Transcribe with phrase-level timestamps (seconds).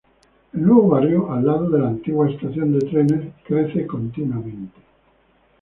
[0.53, 4.81] El nuevo barrio al lado de la antigua estación de trenes crece continuamente.